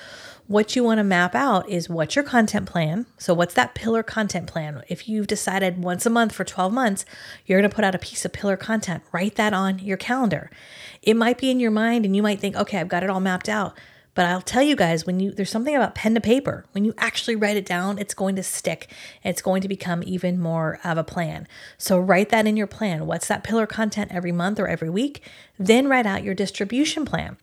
what 0.46 0.76
you 0.76 0.84
want 0.84 0.98
to 0.98 1.06
map 1.06 1.36
out 1.36 1.70
is 1.70 1.88
what's 1.88 2.18
your 2.18 2.26
content 2.26 2.66
plan. 2.66 3.06
So, 3.18 3.34
what's 3.34 3.54
that 3.54 3.76
pillar 3.76 4.04
content 4.04 4.46
plan? 4.46 4.84
If 4.90 5.08
you've 5.08 5.28
decided 5.28 5.82
once 5.82 6.06
a 6.06 6.10
month 6.10 6.34
for 6.34 6.44
12 6.44 6.74
months, 6.74 7.06
you're 7.46 7.62
going 7.62 7.70
to 7.70 7.74
put 7.74 7.86
out 7.86 7.96
a 7.96 8.00
piece 8.00 8.26
of 8.26 8.34
pillar 8.34 8.58
content, 8.58 9.04
write 9.14 9.36
that 9.36 9.54
on 9.54 9.80
your 9.80 9.96
calendar. 9.96 10.52
It 11.02 11.16
might 11.16 11.38
be 11.38 11.50
in 11.50 11.62
your 11.62 11.72
mind 11.72 12.04
and 12.04 12.14
you 12.14 12.22
might 12.22 12.42
think, 12.42 12.58
okay, 12.58 12.80
I've 12.80 12.90
got 12.90 13.04
it 13.04 13.10
all 13.10 13.22
mapped 13.22 13.48
out. 13.48 13.78
But 14.16 14.26
I'll 14.26 14.42
tell 14.42 14.64
you 14.64 14.76
guys, 14.76 15.06
when 15.06 15.22
you 15.22 15.32
there's 15.32 15.50
something 15.50 15.74
about 15.74 15.96
pen 15.96 16.14
to 16.16 16.20
paper. 16.20 16.66
When 16.74 16.84
you 16.84 16.94
actually 16.98 17.38
write 17.38 17.56
it 17.56 17.66
down, 17.66 17.98
it's 17.98 18.14
going 18.14 18.36
to 18.36 18.44
stick. 18.44 18.92
It's 19.24 19.42
going 19.42 19.62
to 19.62 19.70
become 19.70 20.04
even 20.06 20.42
more 20.42 20.78
of 20.84 20.98
a 20.98 21.06
plan. 21.06 21.48
So 21.78 21.98
write 21.98 22.28
that 22.30 22.46
in 22.46 22.58
your 22.58 22.68
plan. 22.68 23.06
What's 23.06 23.30
that 23.30 23.46
pillar 23.46 23.66
content 23.66 24.12
every 24.14 24.34
month 24.34 24.60
or 24.60 24.68
every 24.68 24.90
week? 24.90 25.22
Then 25.58 25.88
write 25.88 26.06
out 26.06 26.24
your 26.24 26.36
distribution 26.36 27.06
plan. 27.06 27.38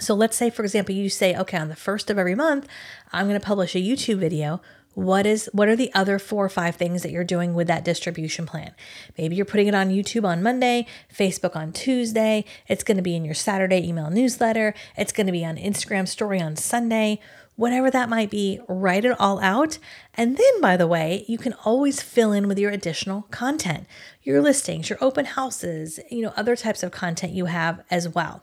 So 0.00 0.14
let's 0.14 0.36
say, 0.36 0.50
for 0.50 0.62
example, 0.62 0.94
you 0.94 1.08
say, 1.08 1.36
okay, 1.36 1.56
on 1.56 1.68
the 1.68 1.76
first 1.76 2.10
of 2.10 2.18
every 2.18 2.34
month, 2.34 2.66
I'm 3.12 3.28
going 3.28 3.38
to 3.38 3.46
publish 3.46 3.74
a 3.74 3.78
YouTube 3.78 4.18
video. 4.18 4.60
What 4.94 5.26
is 5.26 5.50
what 5.52 5.68
are 5.68 5.74
the 5.74 5.92
other 5.92 6.20
four 6.20 6.44
or 6.44 6.48
five 6.48 6.76
things 6.76 7.02
that 7.02 7.10
you're 7.10 7.24
doing 7.24 7.52
with 7.54 7.66
that 7.66 7.84
distribution 7.84 8.46
plan? 8.46 8.74
Maybe 9.18 9.34
you're 9.34 9.44
putting 9.44 9.66
it 9.66 9.74
on 9.74 9.90
YouTube 9.90 10.24
on 10.24 10.42
Monday, 10.42 10.86
Facebook 11.12 11.56
on 11.56 11.72
Tuesday, 11.72 12.44
it's 12.68 12.84
going 12.84 12.96
to 12.96 13.02
be 13.02 13.16
in 13.16 13.24
your 13.24 13.34
Saturday 13.34 13.86
email 13.86 14.08
newsletter, 14.08 14.72
it's 14.96 15.12
going 15.12 15.26
to 15.26 15.32
be 15.32 15.44
on 15.44 15.56
Instagram 15.56 16.06
story 16.06 16.40
on 16.40 16.54
Sunday, 16.54 17.18
whatever 17.56 17.90
that 17.90 18.08
might 18.08 18.30
be, 18.30 18.60
write 18.68 19.04
it 19.04 19.18
all 19.18 19.40
out. 19.40 19.78
And 20.14 20.36
then 20.36 20.60
by 20.60 20.76
the 20.76 20.86
way, 20.86 21.24
you 21.26 21.38
can 21.38 21.54
always 21.64 22.00
fill 22.00 22.30
in 22.30 22.46
with 22.46 22.58
your 22.60 22.70
additional 22.70 23.22
content, 23.32 23.88
your 24.22 24.40
listings, 24.40 24.90
your 24.90 24.98
open 25.00 25.24
houses, 25.24 25.98
you 26.08 26.22
know, 26.22 26.32
other 26.36 26.54
types 26.54 26.84
of 26.84 26.92
content 26.92 27.32
you 27.32 27.46
have 27.46 27.82
as 27.90 28.08
well. 28.08 28.42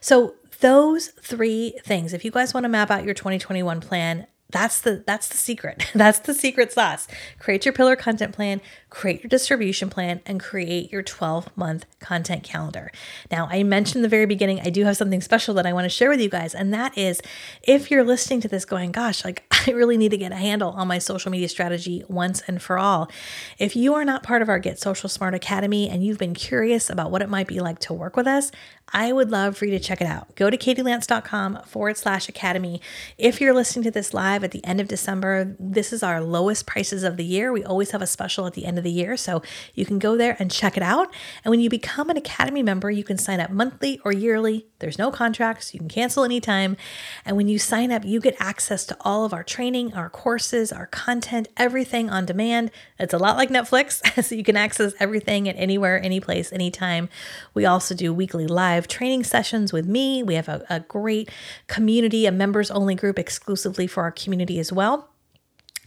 So 0.00 0.34
those 0.60 1.08
three 1.20 1.74
things, 1.84 2.12
if 2.12 2.24
you 2.24 2.30
guys 2.30 2.54
want 2.54 2.64
to 2.64 2.68
map 2.68 2.90
out 2.90 3.04
your 3.04 3.14
2021 3.14 3.80
plan, 3.80 4.26
That's 4.50 4.80
the 4.80 5.02
that's 5.04 5.28
the 5.28 5.36
secret. 5.36 5.90
That's 5.94 6.20
the 6.20 6.32
secret 6.32 6.72
sauce. 6.72 7.08
Create 7.38 7.64
your 7.64 7.72
pillar 7.72 7.96
content 7.96 8.32
plan, 8.32 8.60
create 8.90 9.22
your 9.22 9.28
distribution 9.28 9.90
plan, 9.90 10.20
and 10.24 10.38
create 10.38 10.92
your 10.92 11.02
12-month 11.02 11.84
content 11.98 12.44
calendar. 12.44 12.92
Now, 13.30 13.48
I 13.50 13.62
mentioned 13.64 13.96
in 13.96 14.02
the 14.02 14.08
very 14.08 14.26
beginning, 14.26 14.60
I 14.60 14.70
do 14.70 14.84
have 14.84 14.96
something 14.96 15.20
special 15.20 15.54
that 15.54 15.66
I 15.66 15.72
want 15.72 15.84
to 15.86 15.88
share 15.88 16.10
with 16.10 16.20
you 16.20 16.28
guys, 16.28 16.54
and 16.54 16.72
that 16.72 16.96
is 16.96 17.20
if 17.62 17.90
you're 17.90 18.04
listening 18.04 18.40
to 18.42 18.48
this 18.48 18.64
going, 18.64 18.92
gosh, 18.92 19.24
like 19.24 19.44
I 19.66 19.72
really 19.72 19.96
need 19.96 20.10
to 20.10 20.18
get 20.18 20.32
a 20.32 20.36
handle 20.36 20.70
on 20.70 20.86
my 20.86 20.98
social 20.98 21.30
media 21.30 21.48
strategy 21.48 22.04
once 22.08 22.42
and 22.46 22.62
for 22.62 22.78
all. 22.78 23.10
If 23.58 23.74
you 23.74 23.94
are 23.94 24.04
not 24.04 24.22
part 24.22 24.42
of 24.42 24.48
our 24.48 24.58
Get 24.60 24.78
Social 24.78 25.08
Smart 25.08 25.34
Academy 25.34 25.88
and 25.88 26.04
you've 26.04 26.18
been 26.18 26.34
curious 26.34 26.88
about 26.88 27.10
what 27.10 27.22
it 27.22 27.28
might 27.28 27.48
be 27.48 27.58
like 27.58 27.80
to 27.80 27.92
work 27.92 28.16
with 28.16 28.26
us, 28.26 28.52
I 28.92 29.12
would 29.12 29.30
love 29.30 29.56
for 29.56 29.64
you 29.64 29.72
to 29.72 29.80
check 29.80 30.00
it 30.00 30.06
out. 30.06 30.34
Go 30.36 30.48
to 30.48 30.56
katielance.com 30.56 31.62
forward 31.66 31.96
slash 31.96 32.28
academy. 32.28 32.80
If 33.18 33.40
you're 33.40 33.54
listening 33.54 33.82
to 33.84 33.90
this 33.90 34.14
live 34.36 34.44
at 34.44 34.50
the 34.50 34.64
end 34.66 34.82
of 34.82 34.88
December, 34.88 35.56
this 35.58 35.94
is 35.94 36.02
our 36.02 36.20
lowest 36.20 36.66
prices 36.66 37.04
of 37.04 37.16
the 37.16 37.24
year. 37.24 37.50
We 37.52 37.64
always 37.64 37.92
have 37.92 38.02
a 38.02 38.06
special 38.06 38.46
at 38.46 38.52
the 38.52 38.66
end 38.66 38.76
of 38.76 38.84
the 38.84 38.90
year. 38.90 39.16
So 39.16 39.40
you 39.74 39.86
can 39.86 39.98
go 39.98 40.14
there 40.14 40.36
and 40.38 40.50
check 40.50 40.76
it 40.76 40.82
out. 40.82 41.08
And 41.42 41.50
when 41.50 41.60
you 41.60 41.70
become 41.70 42.10
an 42.10 42.18
Academy 42.18 42.62
member, 42.62 42.90
you 42.90 43.02
can 43.02 43.16
sign 43.16 43.40
up 43.40 43.50
monthly 43.50 43.98
or 44.04 44.12
yearly. 44.12 44.66
There's 44.78 44.98
no 44.98 45.10
contracts. 45.10 45.72
You 45.72 45.80
can 45.80 45.88
cancel 45.88 46.22
anytime. 46.22 46.76
And 47.24 47.34
when 47.34 47.48
you 47.48 47.58
sign 47.58 47.90
up, 47.90 48.04
you 48.04 48.20
get 48.20 48.36
access 48.38 48.84
to 48.86 48.96
all 49.00 49.24
of 49.24 49.32
our 49.32 49.42
training, 49.42 49.94
our 49.94 50.10
courses, 50.10 50.70
our 50.70 50.86
content, 50.86 51.48
everything 51.56 52.10
on 52.10 52.26
demand. 52.26 52.70
It's 52.98 53.14
a 53.14 53.18
lot 53.18 53.38
like 53.38 53.48
Netflix, 53.48 54.22
so 54.22 54.34
you 54.34 54.44
can 54.44 54.56
access 54.56 54.92
everything 55.00 55.48
at 55.48 55.56
anywhere, 55.56 56.02
any 56.02 56.20
place, 56.20 56.52
anytime. 56.52 57.08
We 57.54 57.64
also 57.64 57.94
do 57.94 58.12
weekly 58.12 58.46
live 58.46 58.86
training 58.86 59.24
sessions 59.24 59.72
with 59.72 59.86
me. 59.86 60.22
We 60.22 60.34
have 60.34 60.48
a, 60.48 60.62
a 60.68 60.80
great 60.80 61.30
community, 61.68 62.26
a 62.26 62.32
members 62.32 62.70
only 62.70 62.94
group 62.94 63.18
exclusively 63.18 63.86
for 63.86 64.02
our 64.02 64.12
community 64.26 64.58
as 64.58 64.72
well. 64.72 65.08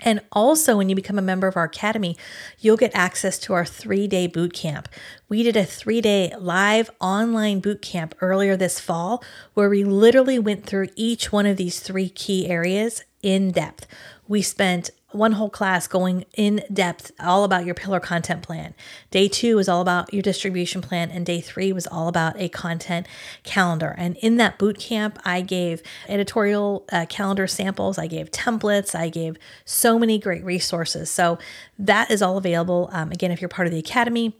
And 0.01 0.21
also, 0.31 0.77
when 0.77 0.87
you 0.87 0.95
become 0.95 1.19
a 1.19 1.21
member 1.21 1.47
of 1.47 1.57
our 1.57 1.65
academy, 1.65 2.15
you'll 2.59 2.77
get 2.77 2.95
access 2.95 3.37
to 3.39 3.53
our 3.53 3.65
three 3.65 4.07
day 4.07 4.27
boot 4.27 4.53
camp. 4.53 4.87
We 5.27 5.43
did 5.43 5.57
a 5.57 5.65
three 5.65 5.99
day 5.99 6.33
live 6.39 6.89
online 7.01 7.59
boot 7.59 7.81
camp 7.81 8.15
earlier 8.21 8.55
this 8.55 8.79
fall 8.79 9.21
where 9.55 9.69
we 9.69 9.83
literally 9.83 10.39
went 10.39 10.65
through 10.65 10.87
each 10.95 11.33
one 11.33 11.45
of 11.45 11.57
these 11.57 11.81
three 11.81 12.07
key 12.09 12.47
areas 12.47 13.03
in 13.21 13.51
depth. 13.51 13.87
We 14.25 14.41
spent 14.41 14.91
one 15.11 15.33
whole 15.33 15.49
class 15.49 15.87
going 15.87 16.25
in 16.35 16.61
depth 16.71 17.11
all 17.19 17.43
about 17.43 17.65
your 17.65 17.75
pillar 17.75 17.99
content 17.99 18.43
plan. 18.43 18.73
Day 19.09 19.27
two 19.27 19.55
was 19.55 19.67
all 19.67 19.81
about 19.81 20.13
your 20.13 20.21
distribution 20.21 20.81
plan, 20.81 21.09
and 21.09 21.25
day 21.25 21.41
three 21.41 21.73
was 21.73 21.87
all 21.87 22.07
about 22.07 22.39
a 22.39 22.49
content 22.49 23.07
calendar. 23.43 23.95
And 23.97 24.17
in 24.17 24.37
that 24.37 24.59
boot 24.59 24.79
camp, 24.79 25.19
I 25.25 25.41
gave 25.41 25.81
editorial 26.07 26.85
uh, 26.91 27.05
calendar 27.09 27.47
samples, 27.47 27.97
I 27.97 28.07
gave 28.07 28.31
templates, 28.31 28.93
I 28.93 29.09
gave 29.09 29.37
so 29.65 29.97
many 29.97 30.19
great 30.19 30.43
resources. 30.43 31.09
So 31.09 31.39
that 31.79 32.11
is 32.11 32.21
all 32.21 32.37
available. 32.37 32.89
Um, 32.91 33.11
again, 33.11 33.31
if 33.31 33.41
you're 33.41 33.49
part 33.49 33.67
of 33.67 33.73
the 33.73 33.79
academy, 33.79 34.35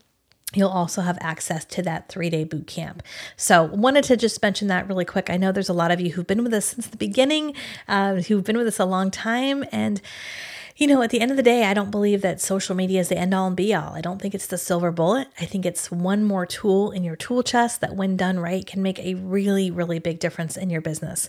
You'll 0.55 0.69
also 0.69 1.01
have 1.01 1.19
access 1.21 1.63
to 1.65 1.83
that 1.83 2.09
three 2.09 2.31
day 2.31 2.43
boot 2.43 2.65
camp. 2.65 3.03
So, 3.37 3.65
wanted 3.65 4.03
to 4.05 4.17
just 4.17 4.41
mention 4.41 4.67
that 4.69 4.87
really 4.87 5.05
quick. 5.05 5.29
I 5.29 5.37
know 5.37 5.51
there's 5.51 5.69
a 5.69 5.73
lot 5.73 5.91
of 5.91 6.01
you 6.01 6.13
who've 6.13 6.25
been 6.25 6.43
with 6.43 6.53
us 6.55 6.65
since 6.65 6.87
the 6.87 6.97
beginning, 6.97 7.53
uh, 7.87 8.15
who've 8.15 8.43
been 8.43 8.57
with 8.57 8.65
us 8.65 8.79
a 8.79 8.85
long 8.85 9.11
time, 9.11 9.63
and 9.71 10.01
you 10.79 10.87
know, 10.87 11.01
at 11.01 11.09
the 11.09 11.19
end 11.19 11.29
of 11.29 11.35
the 11.35 11.43
day, 11.43 11.65
I 11.65 11.73
don't 11.73 11.91
believe 11.91 12.21
that 12.21 12.39
social 12.39 12.73
media 12.73 13.01
is 13.01 13.09
the 13.09 13.17
end 13.17 13.33
all 13.33 13.47
and 13.47 13.55
be 13.55 13.75
all. 13.75 13.93
I 13.93 13.99
don't 13.99 14.21
think 14.21 14.33
it's 14.33 14.47
the 14.47 14.57
silver 14.57 14.93
bullet. 14.93 15.27
I 15.37 15.43
think 15.43 15.65
it's 15.65 15.91
one 15.91 16.23
more 16.23 16.45
tool 16.45 16.91
in 16.91 17.03
your 17.03 17.17
tool 17.17 17.43
chest 17.43 17.81
that, 17.81 17.97
when 17.97 18.15
done 18.15 18.39
right, 18.39 18.65
can 18.65 18.81
make 18.81 18.97
a 18.99 19.15
really, 19.15 19.69
really 19.69 19.99
big 19.99 20.19
difference 20.19 20.55
in 20.55 20.69
your 20.69 20.79
business. 20.79 21.27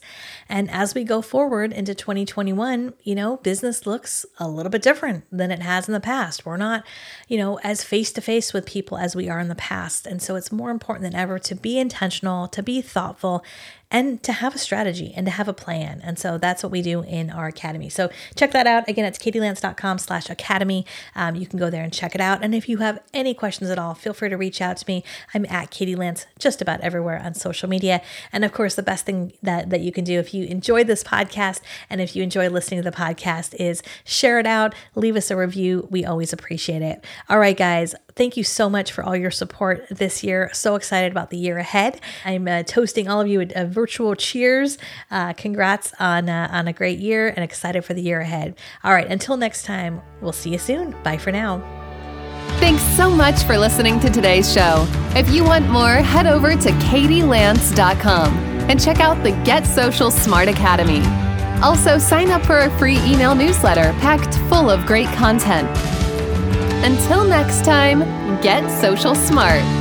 And 0.48 0.70
as 0.70 0.94
we 0.94 1.02
go 1.02 1.20
forward 1.20 1.72
into 1.72 1.96
2021, 1.96 2.94
you 3.02 3.16
know, 3.16 3.38
business 3.38 3.86
looks 3.86 4.24
a 4.38 4.48
little 4.48 4.70
bit 4.70 4.82
different 4.82 5.24
than 5.32 5.50
it 5.50 5.62
has 5.62 5.88
in 5.88 5.94
the 5.94 6.00
past. 6.00 6.46
We're 6.46 6.56
not, 6.56 6.86
you 7.26 7.36
know, 7.36 7.58
as 7.64 7.82
face 7.82 8.12
to 8.12 8.20
face 8.20 8.52
with 8.52 8.66
people 8.66 8.98
as 8.98 9.16
we 9.16 9.28
are 9.28 9.40
in 9.40 9.48
the 9.48 9.56
past. 9.56 10.06
And 10.06 10.22
so 10.22 10.36
it's 10.36 10.52
more 10.52 10.70
important 10.70 11.02
than 11.02 11.20
ever 11.20 11.40
to 11.40 11.56
be 11.56 11.76
intentional, 11.76 12.46
to 12.46 12.62
be 12.62 12.80
thoughtful, 12.80 13.42
and 13.90 14.22
to 14.22 14.32
have 14.32 14.54
a 14.54 14.58
strategy 14.58 15.12
and 15.16 15.26
to 15.26 15.30
have 15.32 15.48
a 15.48 15.52
plan. 15.52 16.00
And 16.04 16.18
so 16.18 16.38
that's 16.38 16.62
what 16.62 16.70
we 16.70 16.82
do 16.82 17.02
in 17.02 17.30
our 17.30 17.46
academy. 17.46 17.88
So 17.88 18.08
check 18.36 18.52
that 18.52 18.66
out. 18.66 18.88
Again, 18.88 19.04
it's 19.04 19.18
katielance.com 19.18 19.98
slash 19.98 20.30
academy. 20.30 20.86
Um, 21.14 21.34
you 21.34 21.46
can 21.46 21.58
go 21.58 21.70
there 21.70 21.82
and 21.82 21.92
check 21.92 22.14
it 22.14 22.20
out. 22.20 22.42
And 22.42 22.54
if 22.54 22.68
you 22.68 22.78
have 22.78 23.00
any 23.12 23.34
questions 23.34 23.70
at 23.70 23.78
all, 23.78 23.94
feel 23.94 24.12
free 24.12 24.28
to 24.28 24.36
reach 24.36 24.60
out 24.60 24.76
to 24.78 24.84
me. 24.86 25.02
I'm 25.34 25.44
at 25.46 25.70
Katie 25.70 25.96
Lance 25.96 26.26
just 26.38 26.62
about 26.62 26.80
everywhere 26.80 27.20
on 27.22 27.34
social 27.34 27.68
media. 27.68 28.00
And 28.32 28.44
of 28.44 28.52
course, 28.52 28.74
the 28.74 28.82
best 28.82 29.06
thing 29.06 29.32
that, 29.42 29.70
that 29.70 29.80
you 29.80 29.92
can 29.92 30.04
do 30.04 30.18
if 30.18 30.32
you 30.32 30.44
enjoy 30.44 30.84
this 30.84 31.02
podcast 31.02 31.60
and 31.88 32.00
if 32.00 32.14
you 32.14 32.22
enjoy 32.22 32.48
listening 32.48 32.82
to 32.82 32.90
the 32.90 32.96
podcast 32.96 33.54
is 33.54 33.82
share 34.04 34.38
it 34.38 34.46
out, 34.46 34.74
leave 34.94 35.16
us 35.16 35.30
a 35.30 35.36
review. 35.36 35.88
We 35.90 36.04
always 36.04 36.32
appreciate 36.32 36.82
it. 36.82 37.04
All 37.28 37.38
right, 37.38 37.56
guys, 37.56 37.94
Thank 38.20 38.36
you 38.36 38.44
so 38.44 38.68
much 38.68 38.92
for 38.92 39.02
all 39.02 39.16
your 39.16 39.30
support 39.30 39.86
this 39.88 40.22
year. 40.22 40.50
So 40.52 40.74
excited 40.74 41.10
about 41.10 41.30
the 41.30 41.38
year 41.38 41.56
ahead. 41.56 42.00
I'm 42.24 42.46
uh, 42.46 42.64
toasting 42.64 43.08
all 43.08 43.20
of 43.20 43.28
you 43.28 43.40
a, 43.40 43.46
a 43.54 43.64
virtual 43.80 44.14
cheers. 44.14 44.76
Uh, 45.10 45.32
congrats 45.32 45.94
on 45.98 46.28
uh, 46.28 46.48
on 46.52 46.68
a 46.68 46.72
great 46.72 46.98
year 46.98 47.28
and 47.28 47.42
excited 47.42 47.82
for 47.82 47.94
the 47.94 48.02
year 48.02 48.20
ahead. 48.20 48.54
All 48.84 48.92
right, 48.92 49.06
until 49.06 49.38
next 49.38 49.64
time, 49.64 50.02
we'll 50.20 50.32
see 50.32 50.50
you 50.50 50.58
soon. 50.58 50.94
Bye 51.02 51.16
for 51.16 51.32
now. 51.32 51.62
Thanks 52.60 52.82
so 52.94 53.08
much 53.08 53.42
for 53.44 53.56
listening 53.56 53.98
to 54.00 54.10
today's 54.10 54.52
show. 54.52 54.86
If 55.16 55.30
you 55.30 55.44
want 55.44 55.70
more, 55.70 55.94
head 55.94 56.26
over 56.26 56.50
to 56.50 56.70
katielance.com 56.88 58.34
and 58.68 58.78
check 58.78 59.00
out 59.00 59.22
the 59.22 59.30
Get 59.44 59.66
Social 59.66 60.10
Smart 60.10 60.48
Academy. 60.48 61.00
Also, 61.62 61.96
sign 61.98 62.30
up 62.30 62.44
for 62.44 62.58
a 62.58 62.78
free 62.78 62.98
email 62.98 63.34
newsletter 63.34 63.92
packed 64.00 64.34
full 64.50 64.68
of 64.68 64.84
great 64.84 65.08
content. 65.16 65.68
Until 66.84 67.24
next 67.24 67.64
time, 67.64 68.00
get 68.42 68.68
social 68.80 69.14
smart. 69.14 69.79